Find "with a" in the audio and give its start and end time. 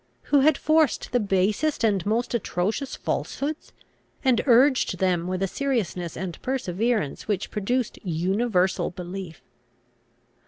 5.27-5.47